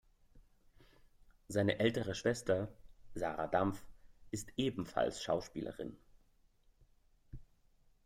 Seine 1.47 1.77
ältere 1.77 2.15
Schwester 2.15 2.69
Sarah 3.13 3.45
Dampf 3.45 3.85
ist 4.31 4.51
ebenfalls 4.57 5.21
Schauspielerin. 5.21 5.95